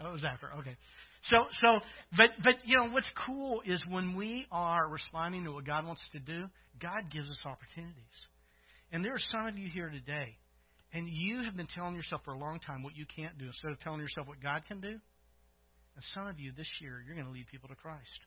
[0.00, 0.52] Oh, it was after.
[0.60, 0.76] Okay.
[1.24, 1.78] So, so,
[2.16, 6.02] but, but you know what's cool is when we are responding to what God wants
[6.02, 6.46] us to do,
[6.80, 7.94] God gives us opportunities.
[8.90, 10.36] And there are some of you here today
[10.92, 13.72] and you have been telling yourself for a long time what you can't do instead
[13.72, 14.88] of telling yourself what God can do.
[14.90, 18.20] And some of you this year, you're going to lead people to Christ.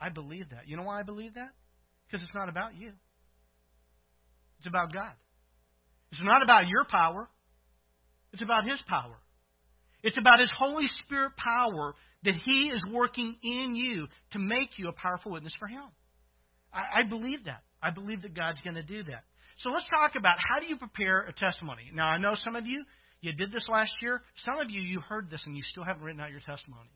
[0.00, 0.68] I believe that.
[0.68, 1.50] You know why I believe that?
[2.06, 2.92] Because it's not about you.
[4.58, 5.12] It's about God.
[6.12, 7.28] It's not about your power.
[8.32, 9.16] It's about His power.
[10.02, 11.94] It's about His Holy Spirit power
[12.24, 15.84] that He is working in you to make you a powerful witness for Him.
[16.72, 17.62] I, I believe that.
[17.82, 19.24] I believe that God's going to do that.
[19.58, 21.90] So let's talk about how do you prepare a testimony.
[21.94, 22.84] Now, I know some of you,
[23.20, 24.22] you did this last year.
[24.44, 26.90] Some of you, you heard this and you still haven't written out your testimony.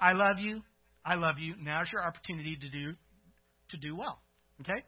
[0.00, 0.62] I love you.
[1.04, 1.54] I love you.
[1.60, 2.92] Now's your opportunity to do
[3.70, 4.18] to do well.
[4.60, 4.82] Okay?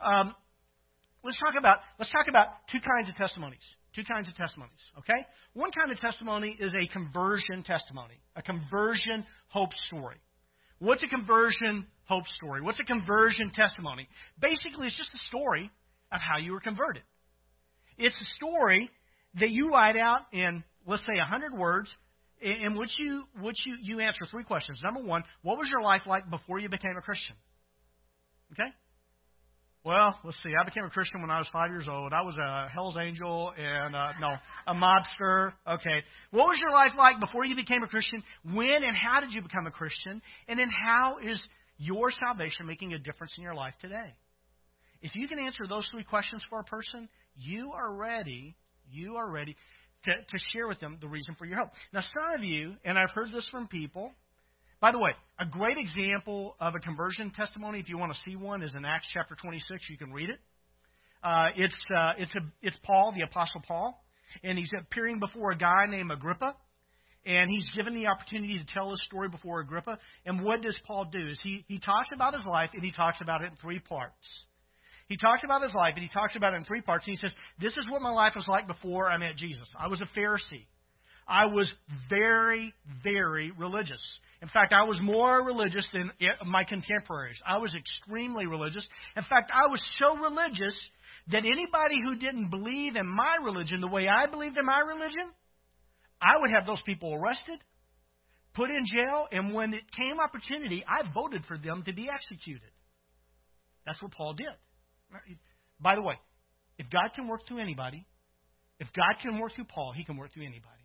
[0.00, 0.34] Um,
[1.22, 3.62] let's talk about let's talk about two kinds of testimonies.
[3.94, 4.80] Two kinds of testimonies.
[4.98, 5.26] Okay?
[5.52, 10.16] One kind of testimony is a conversion testimony, a conversion hope story.
[10.78, 12.62] What's a conversion hope story?
[12.62, 14.08] What's a conversion testimony?
[14.40, 15.70] Basically, it's just a story
[16.12, 17.02] of how you were converted.
[17.98, 18.90] It's a story
[19.40, 21.90] that you write out in, let's say, 100 words,
[22.40, 24.80] in which you, which you, you answer three questions.
[24.82, 27.36] Number one, what was your life like before you became a Christian?
[28.52, 28.70] Okay?
[29.84, 30.50] Well, let's see.
[30.60, 32.12] I became a Christian when I was five years old.
[32.12, 34.36] I was a Hell's Angel and, uh, no,
[34.68, 35.52] a mobster.
[35.66, 36.02] Okay.
[36.30, 38.22] What was your life like before you became a Christian?
[38.44, 40.22] When and how did you become a Christian?
[40.46, 41.42] And then how is
[41.78, 44.14] your salvation making a difference in your life today?
[45.02, 48.56] If you can answer those three questions for a person, you are ready,
[48.90, 49.56] you are ready
[50.04, 51.70] to, to share with them the reason for your hope.
[51.92, 54.12] Now, some of you, and I've heard this from people,
[54.80, 58.36] by the way, a great example of a conversion testimony, if you want to see
[58.36, 59.80] one, is in Acts chapter 26.
[59.88, 60.38] You can read it.
[61.22, 64.04] Uh, it's uh, it's a, it's Paul, the apostle Paul,
[64.42, 66.56] and he's appearing before a guy named Agrippa,
[67.24, 70.00] and he's given the opportunity to tell his story before Agrippa.
[70.26, 71.28] And what does Paul do?
[71.28, 74.16] Is he he talks about his life, and he talks about it in three parts.
[75.08, 77.06] He talks about his life, and he talks about it in three parts.
[77.06, 79.68] And he says, "This is what my life was like before I met Jesus.
[79.78, 80.66] I was a Pharisee.
[81.26, 81.72] I was
[82.08, 84.02] very, very religious.
[84.40, 86.10] In fact, I was more religious than
[86.44, 87.40] my contemporaries.
[87.46, 88.86] I was extremely religious.
[89.16, 90.74] In fact, I was so religious
[91.28, 95.30] that anybody who didn't believe in my religion the way I believed in my religion,
[96.20, 97.60] I would have those people arrested,
[98.54, 102.70] put in jail, and when it came opportunity, I voted for them to be executed.
[103.86, 104.54] That's what Paul did.
[105.80, 106.14] By the way,
[106.78, 108.06] if God can work through anybody,
[108.80, 110.82] if God can work through Paul, he can work through anybody.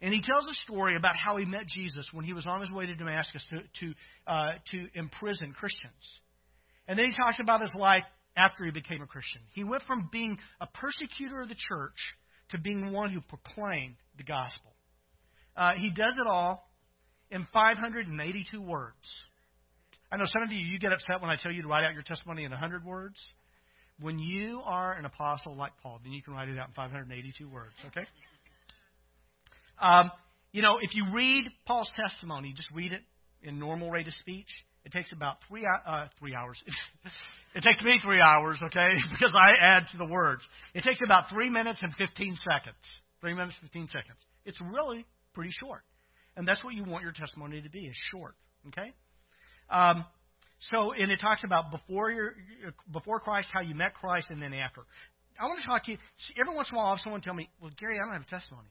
[0.00, 2.70] And he tells a story about how he met Jesus when he was on his
[2.70, 3.94] way to Damascus to, to,
[4.30, 5.92] uh, to imprison Christians.
[6.86, 8.02] And then he talks about his life
[8.36, 9.40] after he became a Christian.
[9.54, 11.96] He went from being a persecutor of the church
[12.50, 14.74] to being one who proclaimed the gospel.
[15.56, 16.70] Uh, he does it all
[17.30, 18.94] in 582 words.
[20.14, 21.92] I know some of you, you get upset when I tell you to write out
[21.92, 23.16] your testimony in 100 words.
[23.98, 27.48] When you are an apostle like Paul, then you can write it out in 582
[27.48, 28.06] words, okay?
[29.80, 30.12] Um,
[30.52, 33.00] you know, if you read Paul's testimony, just read it
[33.42, 34.46] in normal rate of speech.
[34.84, 36.62] It takes about three uh, three hours.
[37.56, 40.42] it takes me three hours, okay, because I add to the words.
[40.74, 42.76] It takes about three minutes and fifteen seconds.
[43.20, 44.18] Three minutes, fifteen seconds.
[44.44, 45.82] It's really pretty short,
[46.36, 48.36] and that's what you want your testimony to be: is short,
[48.68, 48.92] okay.
[49.70, 50.04] Um,
[50.70, 52.34] so, and it talks about before your
[52.92, 54.82] before Christ, how you met Christ, and then after.
[55.38, 55.98] I want to talk to you.
[56.40, 58.22] Every once in a while, I'll have someone tell me, "Well, Gary, I don't have
[58.22, 58.68] a testimony."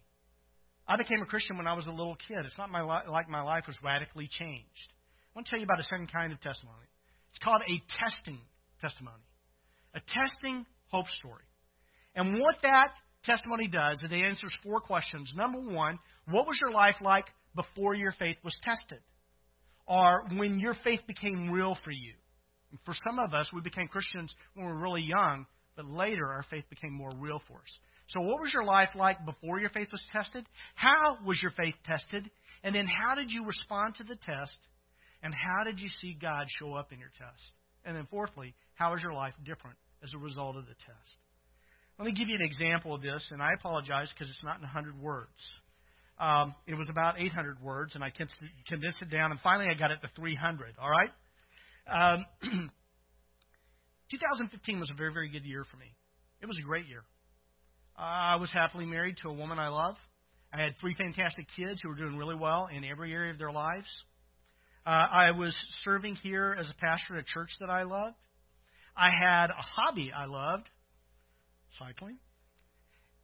[0.88, 2.46] I became a Christian when I was a little kid.
[2.46, 4.90] It's not my li- like my life was radically changed.
[5.34, 6.88] I want to tell you about a second kind of testimony.
[7.32, 8.40] It's called a testing
[8.82, 9.24] testimony,
[9.96, 11.46] a testing hope story.
[12.16, 12.90] And what that
[13.24, 15.32] testimony does is it answers four questions.
[15.36, 15.98] Number one,
[16.30, 17.26] what was your life like
[17.56, 19.00] before your faith was tested?
[19.86, 22.14] Or when your faith became real for you?
[22.86, 26.44] For some of us, we became Christians when we were really young, but later our
[26.50, 27.72] faith became more real for us.
[28.08, 30.46] So, what was your life like before your faith was tested?
[30.76, 32.30] How was your faith tested?
[32.64, 34.58] And then, how did you respond to the test?
[35.22, 37.42] And how did you see God show up in your test?
[37.86, 41.18] And then, fourthly, how is your life different as a result of the test?
[41.98, 44.64] Let me give you an example of this, and I apologize because it's not in
[44.64, 45.30] 100 words.
[46.20, 49.92] Um, it was about 800 words, and I condensed it down, and finally I got
[49.92, 50.76] it to 300.
[50.80, 51.10] All right?
[51.88, 52.26] Um,
[54.12, 55.88] 2015 was a very, very good year for me.
[56.42, 57.04] It was a great year.
[57.98, 59.96] I was happily married to a woman I love.
[60.52, 63.52] I had three fantastic kids who were doing really well in every area of their
[63.52, 63.88] lives.
[64.86, 68.16] Uh, I was serving here as a pastor at a church that I loved.
[68.96, 70.70] I had a hobby I loved,
[71.80, 72.18] cycling.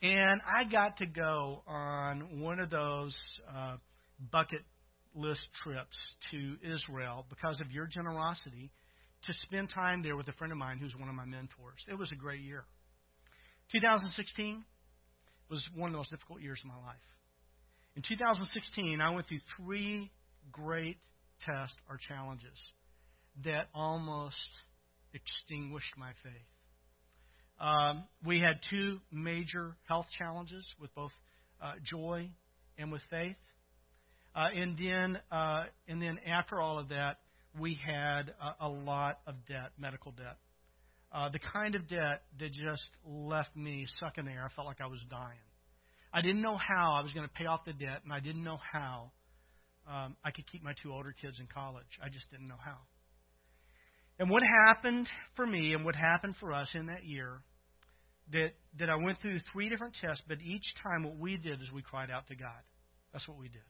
[0.01, 3.17] And I got to go on one of those
[3.53, 3.75] uh,
[4.31, 4.61] bucket
[5.13, 5.97] list trips
[6.31, 8.71] to Israel because of your generosity
[9.23, 11.85] to spend time there with a friend of mine who's one of my mentors.
[11.89, 12.63] It was a great year.
[13.73, 14.63] 2016
[15.49, 16.95] was one of the most difficult years of my life.
[17.95, 20.11] In 2016, I went through three
[20.51, 20.97] great
[21.45, 22.57] tests or challenges
[23.43, 24.37] that almost
[25.13, 26.31] extinguished my faith.
[27.59, 31.11] Um, we had two major health challenges with both
[31.61, 32.29] uh, joy
[32.77, 33.35] and with faith.
[34.35, 37.17] Uh, and then, uh, and then after all of that,
[37.59, 40.37] we had a, a lot of debt, medical debt.
[41.11, 44.47] Uh, the kind of debt that just left me sucking air.
[44.49, 45.39] I felt like I was dying.
[46.13, 48.43] I didn't know how I was going to pay off the debt, and I didn't
[48.43, 49.11] know how
[49.87, 51.87] um, I could keep my two older kids in college.
[52.03, 52.77] I just didn't know how.
[54.19, 57.41] And what happened for me and what happened for us in that year
[58.31, 61.71] that that I went through three different tests, but each time what we did is
[61.71, 62.61] we cried out to God.
[63.13, 63.65] That's what we did.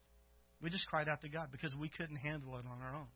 [0.62, 3.08] We just cried out to God because we couldn't handle it on our own.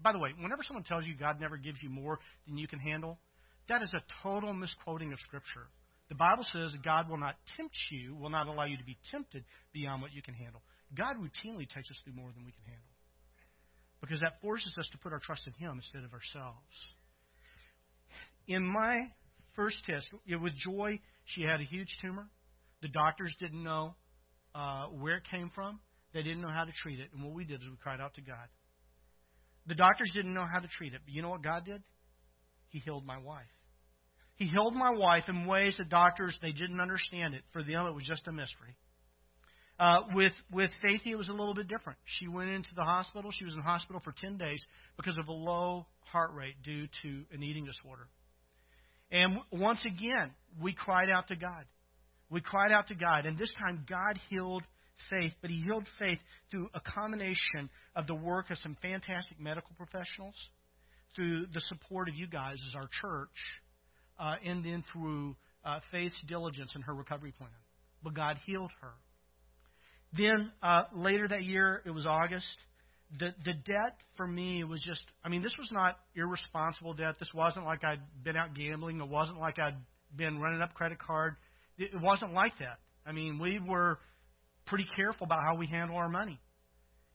[0.00, 2.78] By the way, whenever someone tells you God never gives you more than you can
[2.78, 3.18] handle,
[3.68, 5.66] that is a total misquoting of Scripture.
[6.08, 9.44] The Bible says God will not tempt you, will not allow you to be tempted
[9.72, 10.62] beyond what you can handle.
[10.96, 12.92] God routinely takes us through more than we can handle
[14.02, 16.76] because that forces us to put our trust in Him instead of ourselves.
[18.48, 19.12] In my
[19.54, 22.28] first test, with Joy, she had a huge tumor.
[22.82, 23.94] The doctors didn't know
[24.54, 25.80] uh, where it came from.
[26.12, 27.08] They didn't know how to treat it.
[27.14, 28.48] And what we did is we cried out to God.
[29.66, 31.00] The doctors didn't know how to treat it.
[31.04, 31.82] But you know what God did?
[32.68, 33.46] He healed my wife.
[34.34, 37.42] He healed my wife in ways that doctors they didn't understand it.
[37.52, 38.76] For them, it was just a mystery.
[39.78, 41.98] Uh, with with Faithy, it was a little bit different.
[42.04, 43.30] She went into the hospital.
[43.32, 44.62] She was in the hospital for ten days
[44.96, 48.08] because of a low heart rate due to an eating disorder.
[49.12, 51.64] And once again, we cried out to God.
[52.30, 54.62] We cried out to God, and this time God healed
[55.10, 56.18] Faith, but He healed Faith
[56.50, 60.34] through a combination of the work of some fantastic medical professionals,
[61.14, 63.28] through the support of you guys as our church,
[64.18, 67.50] uh, and then through uh, Faith's diligence in her recovery plan.
[68.02, 68.92] But God healed her.
[70.16, 72.46] Then uh, later that year, it was August.
[73.18, 77.16] The the debt for me was just I mean this was not irresponsible debt.
[77.18, 79.00] This wasn't like I'd been out gambling.
[79.00, 79.76] It wasn't like I'd
[80.16, 81.36] been running up credit card.
[81.78, 82.78] It wasn't like that.
[83.06, 83.98] I mean we were
[84.66, 86.40] pretty careful about how we handle our money.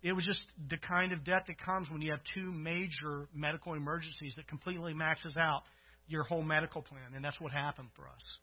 [0.04, 3.74] It was just the kind of debt that comes when you have two major medical
[3.74, 5.64] emergencies that completely maxes out
[6.08, 8.38] your whole medical plan, and that's what happened for us.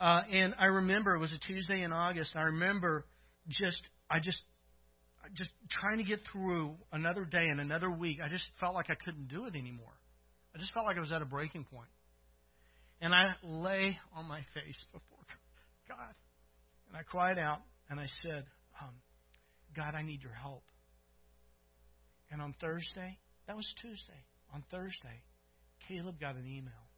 [0.00, 2.32] Uh, and I remember it was a Tuesday in August.
[2.36, 3.04] I remember
[3.48, 4.38] just I just
[5.34, 8.18] just trying to get through another day and another week.
[8.24, 9.92] I just felt like I couldn't do it anymore.
[10.54, 11.90] I just felt like I was at a breaking point.
[13.00, 15.24] And I lay on my face before
[15.88, 16.14] God,
[16.88, 18.44] and I cried out and I said,
[18.80, 18.94] um,
[19.74, 20.64] "God, I need your help."
[22.30, 24.24] And on Thursday, that was Tuesday.
[24.52, 25.22] On Thursday,
[25.86, 26.90] Caleb got an email.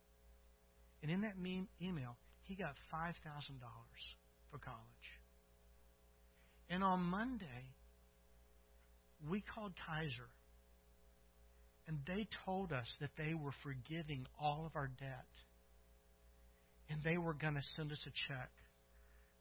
[1.03, 1.35] And in that
[1.81, 3.14] email, he got $5,000
[4.51, 5.21] for college.
[6.69, 7.75] And on Monday,
[9.29, 10.29] we called Kaiser.
[11.87, 15.27] And they told us that they were forgiving all of our debt.
[16.89, 18.51] And they were going to send us a check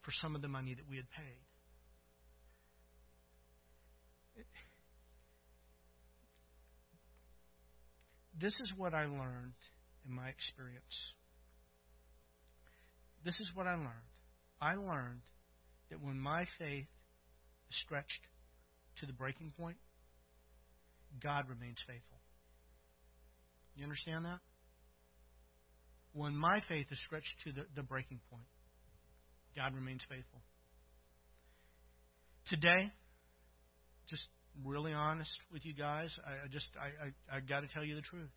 [0.02, 1.46] for some of the money that we had paid.
[8.39, 9.54] This is what I learned
[10.08, 11.13] in my experience.
[13.26, 13.89] This is what I learned.
[14.62, 15.22] I learned
[15.89, 16.88] that when my faith
[17.70, 18.22] is stretched
[18.99, 19.77] to the breaking point,
[21.21, 22.19] God remains faithful.
[23.75, 24.39] You understand that?
[26.13, 28.47] When my faith is stretched to the, the breaking point,
[29.55, 30.41] God remains faithful.
[32.47, 32.91] Today,
[34.09, 34.23] just
[34.65, 37.95] really honest with you guys, I, I just I, I, I got to tell you
[37.95, 38.29] the truth.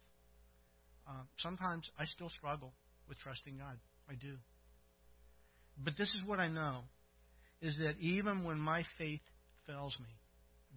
[1.08, 2.72] Uh, sometimes I still struggle
[3.08, 3.78] with trusting God.
[4.08, 4.36] I do.
[5.82, 6.80] But this is what I know
[7.60, 9.20] is that even when my faith
[9.66, 10.08] fails me,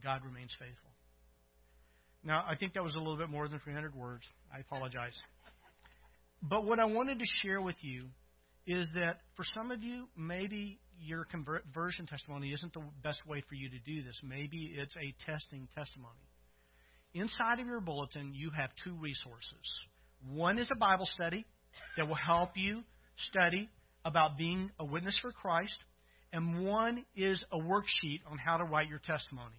[0.03, 0.91] God remains faithful.
[2.23, 4.23] Now, I think that was a little bit more than 300 words.
[4.53, 5.13] I apologize.
[6.41, 8.05] But what I wanted to share with you
[8.67, 13.55] is that for some of you, maybe your conversion testimony isn't the best way for
[13.55, 14.19] you to do this.
[14.23, 16.13] Maybe it's a testing testimony.
[17.13, 19.73] Inside of your bulletin, you have two resources.
[20.27, 21.45] One is a Bible study
[21.97, 22.81] that will help you
[23.29, 23.69] study
[24.03, 25.75] about being a witness for Christ,
[26.33, 29.55] and one is a worksheet on how to write your testimony.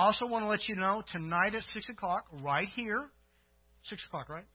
[0.00, 3.10] Also, want to let you know tonight at 6 o'clock, right here,
[3.84, 4.46] 6 o'clock, right?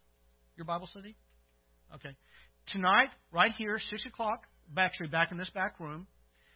[0.57, 1.15] Your Bible study?
[1.93, 2.09] Okay.
[2.71, 4.39] Tonight, right here, 6 o'clock,
[4.75, 6.07] actually back in this back room,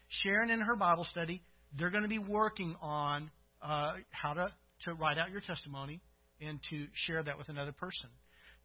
[0.07, 1.43] Sharon and her Bible study,
[1.77, 3.29] they're going to be working on
[3.61, 4.51] uh, how to,
[4.85, 6.01] to write out your testimony
[6.41, 8.09] and to share that with another person.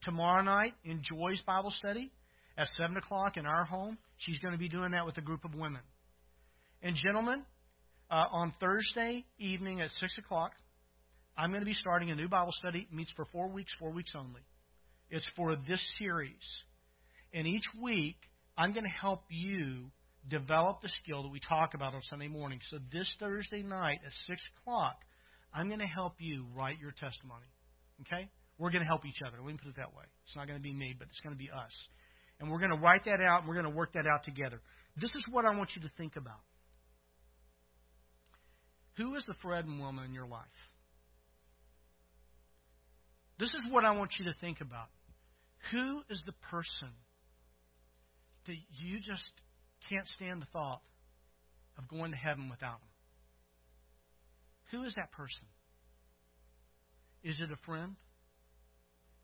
[0.04, 2.10] Tomorrow night, in Joy's Bible study,
[2.56, 3.98] at 7 o'clock in our home.
[4.16, 5.82] She's going to be doing that with a group of women.
[6.80, 7.42] And, gentlemen,
[8.14, 10.52] uh, on Thursday evening at 6 o'clock,
[11.36, 12.86] I'm going to be starting a new Bible study.
[12.88, 14.42] It meets for four weeks, four weeks only.
[15.10, 16.46] It's for this series.
[17.32, 18.14] And each week,
[18.56, 19.90] I'm going to help you
[20.28, 22.60] develop the skill that we talk about on Sunday morning.
[22.70, 24.94] So this Thursday night at 6 o'clock,
[25.52, 27.50] I'm going to help you write your testimony.
[28.02, 28.28] Okay?
[28.58, 29.38] We're going to help each other.
[29.38, 30.04] Let me put it that way.
[30.24, 31.74] It's not going to be me, but it's going to be us.
[32.38, 34.60] And we're going to write that out and we're going to work that out together.
[34.96, 36.38] This is what I want you to think about.
[38.96, 40.44] Who is the Fred and Wilma in your life?
[43.38, 44.88] This is what I want you to think about.
[45.72, 46.90] Who is the person
[48.46, 49.32] that you just
[49.88, 50.82] can't stand the thought
[51.76, 52.88] of going to heaven without them?
[54.70, 55.46] Who is that person?
[57.22, 57.96] Is it a friend?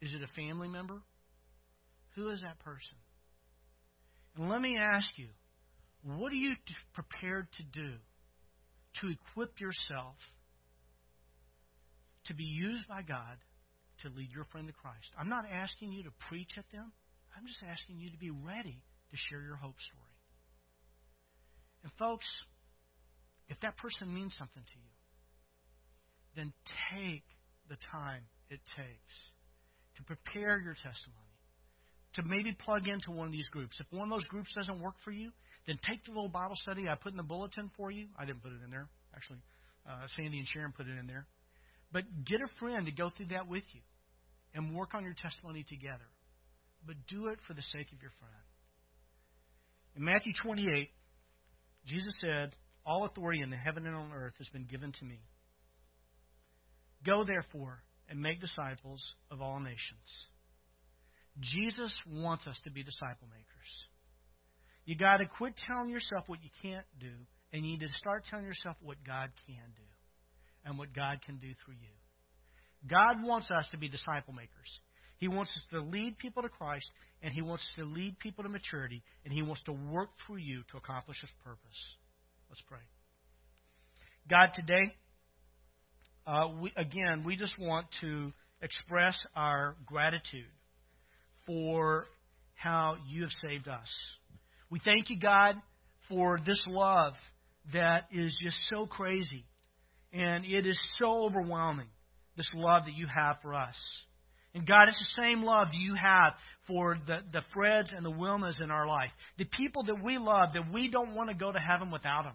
[0.00, 1.02] Is it a family member?
[2.16, 2.96] Who is that person?
[4.36, 5.28] And let me ask you,
[6.02, 6.54] what are you
[6.94, 7.94] prepared to do
[9.00, 10.16] to equip yourself
[12.26, 13.38] to be used by God
[14.02, 15.10] to lead your friend to Christ?
[15.18, 16.92] I'm not asking you to preach at them.
[17.36, 20.16] I'm just asking you to be ready to share your hope story.
[21.82, 22.26] And folks,
[23.48, 24.90] if that person means something to you,
[26.36, 26.52] then
[26.92, 27.24] take
[27.68, 29.14] the time it takes
[29.96, 31.34] to prepare your testimony,
[32.14, 33.76] to maybe plug into one of these groups.
[33.80, 35.30] If one of those groups doesn't work for you,
[35.66, 38.06] then take the little Bible study I put in the bulletin for you.
[38.18, 38.88] I didn't put it in there.
[39.14, 39.38] Actually,
[39.88, 41.26] uh, Sandy and Sharon put it in there.
[41.92, 43.80] But get a friend to go through that with you
[44.54, 46.08] and work on your testimony together.
[46.86, 48.44] But do it for the sake of your friend.
[49.96, 50.88] In Matthew 28,
[51.86, 52.54] Jesus said,
[52.86, 55.20] All authority in the heaven and on earth has been given to me.
[57.04, 60.08] Go, therefore, and make disciples of all nations.
[61.38, 63.70] Jesus wants us to be disciple makers.
[64.90, 67.12] You got to quit telling yourself what you can't do,
[67.52, 69.88] and you need to start telling yourself what God can do
[70.64, 71.94] and what God can do through you.
[72.90, 74.80] God wants us to be disciple makers.
[75.18, 76.90] He wants us to lead people to Christ,
[77.22, 80.38] and He wants us to lead people to maturity, and He wants to work through
[80.38, 81.78] you to accomplish His purpose.
[82.48, 82.80] Let's pray.
[84.28, 84.92] God, today,
[86.26, 90.50] uh, we, again, we just want to express our gratitude
[91.46, 92.06] for
[92.56, 93.88] how you have saved us.
[94.70, 95.56] We thank you, God,
[96.08, 97.14] for this love
[97.72, 99.44] that is just so crazy.
[100.12, 101.88] And it is so overwhelming,
[102.36, 103.76] this love that you have for us.
[104.54, 106.32] And God, it's the same love you have
[106.66, 109.10] for the, the Freds and the Wilmas in our life.
[109.38, 112.34] The people that we love, that we don't want to go to heaven without them.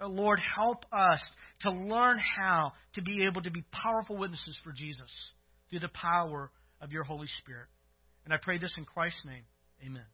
[0.00, 1.20] Uh, Lord, help us
[1.62, 5.10] to learn how to be able to be powerful witnesses for Jesus
[5.68, 7.66] through the power of your Holy Spirit.
[8.24, 9.44] And I pray this in Christ's name.
[9.84, 10.06] Amen.